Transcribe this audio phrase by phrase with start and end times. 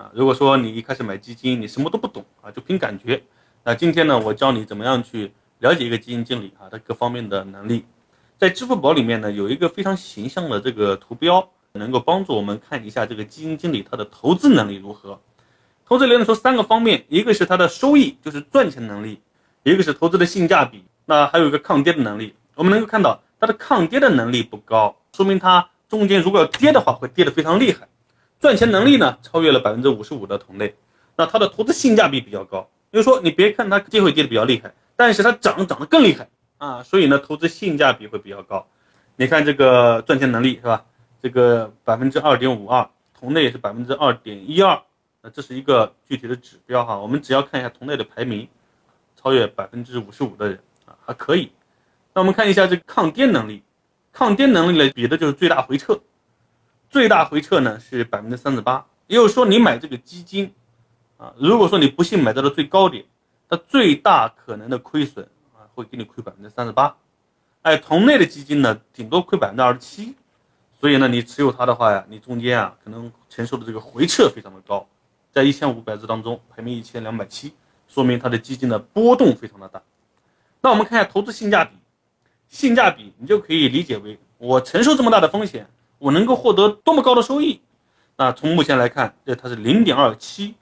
[0.00, 0.10] 啊。
[0.14, 3.22] 如果说你一开始买基金，你什么都不懂啊，就凭感觉，
[3.62, 7.84] 那今天呢，我教你怎么样去了解一个基金经理啊，他各方面的能力。
[8.38, 15.20] 在支付宝里面呢，有一个非常形象的这个图标，能够帮助我们看一下这个基金经理他的投资能力如何。
[15.86, 19.18] 投资理论说三个方面，一个是他的收益，就是赚钱能力；
[19.62, 22.34] 一个是投资的性价比，那还有一个抗跌的能力。
[22.54, 27.88] 我们能够看到他的抗跌的能力不高，说明他中间如果要跌的话，会跌得非常厉害。
[28.40, 30.74] 赚钱能力呢，超越了百分之五十五的同类。
[31.14, 36.28] 那它的投资性价比比较高，就是说你别看它跌会跌的比较厉害，但是它涨涨得更厉害。
[36.56, 38.66] 啊，所以呢，投资性价比会比较高。
[39.16, 40.84] 你看这个赚钱能力是吧？
[41.22, 44.80] 这个百分之二点五二，同类也是百分之二点一二。
[45.20, 46.98] 那这是一个具体的指标哈。
[46.98, 48.48] 我们只要看一下同类的排名，
[49.16, 51.52] 超越百分之五十五的人啊，还可以。
[52.14, 53.62] 那我们看一下这个抗跌能力，
[54.12, 56.00] 抗跌能力呢，比的就是最大回撤。
[56.90, 58.84] 最大回撤呢是百分之三十八。
[59.06, 60.52] 也就是说，你买这个基金
[61.16, 63.06] 啊，如果说你不幸买到了最高点，
[63.48, 65.64] 它最大可能的亏损啊。
[65.72, 66.94] 会给你亏百分之三十八，
[67.62, 70.14] 哎，同类的基金呢，顶多亏百分之二十七，
[70.78, 74.86] 所以呢，你持有它的话呀，你中间啊可能承受的这个回撤非常的高，
[75.32, 77.54] 在一千五百只当中排名一千两百七，
[77.88, 79.80] 说明它的基金的波动非常的大。
[80.60, 81.76] 那我们看一下投资性价比，
[82.48, 85.66] 性价比你就可以理解为我承受这么大的风险，
[86.00, 87.60] 我能够获得多么高的收益。
[88.16, 90.56] 那从目前来看，这它是零点二七，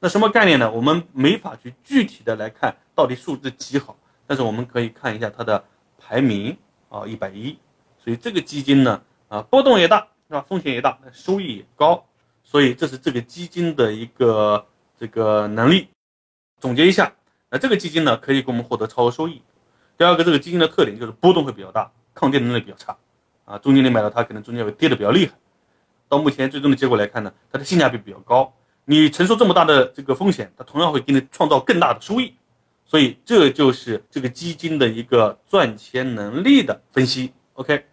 [0.00, 0.70] 那什么概念呢？
[0.70, 3.96] 我们没法去具体的来看到底数字几好。
[4.26, 5.64] 但是我们可以看一下它的
[5.98, 6.56] 排名
[6.88, 7.58] 啊，一百一，
[7.98, 10.44] 所以这个基金呢啊波动也大是吧？
[10.48, 12.04] 风险也大，收益也高，
[12.44, 14.64] 所以这是这个基金的一个
[14.98, 15.88] 这个能力。
[16.60, 17.12] 总结一下，
[17.50, 19.42] 那这个基金呢可以给我们获得超额收益。
[19.98, 22.96] 第二个，这个基金的特点就是波动会比较大，抗跌能力比较差
[23.50, 23.58] 啊。
[23.58, 25.32] 中间你买了它，可能中间会跌的比较厉害。
[26.08, 28.52] 到目前最终的结果来看呢，它的性价比比较高，
[28.84, 32.34] 你承受这么大的这个风险，它同样会给你创造更大的收益。
[32.84, 37.32] 所以这就是这个基金的一个赚钱能力的分析。
[37.54, 37.89] OK。